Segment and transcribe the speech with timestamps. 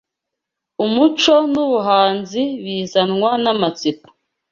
[0.85, 4.07] umuco n’ubuhanzi bizanwa n’amatsiko